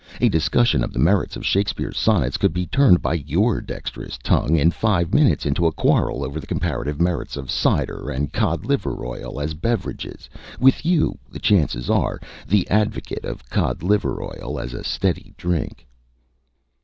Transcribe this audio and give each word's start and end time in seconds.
A 0.19 0.29
discussion 0.29 0.83
of 0.83 0.93
the 0.93 0.97
merits 0.97 1.35
of 1.35 1.45
Shakespeare's 1.45 1.99
sonnets 1.99 2.35
could 2.37 2.53
be 2.55 2.65
turned 2.65 3.03
by 3.03 3.13
your 3.13 3.61
dexterous 3.63 4.17
tongue 4.17 4.55
in 4.55 4.71
five 4.71 5.13
minutes 5.13 5.45
into 5.45 5.67
a 5.67 5.71
quarrel 5.71 6.25
over 6.25 6.39
the 6.39 6.47
comparative 6.47 6.99
merits 6.99 7.37
of 7.37 7.51
cider 7.51 8.09
and 8.09 8.33
cod 8.33 8.65
liver 8.65 9.05
oil 9.05 9.39
as 9.39 9.53
beverages, 9.53 10.27
with 10.59 10.83
you, 10.83 11.19
the 11.29 11.37
chances 11.37 11.87
are, 11.87 12.19
the 12.47 12.67
advocate 12.67 13.25
of 13.25 13.47
cod 13.51 13.83
liver 13.83 14.23
oil 14.23 14.59
as 14.59 14.73
a 14.73 14.83
steady 14.83 15.35
drink." 15.37 15.85